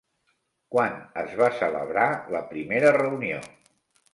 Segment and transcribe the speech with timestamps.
[0.75, 0.95] Quan
[1.25, 2.07] es va celebrar
[2.37, 3.45] la primera reunió?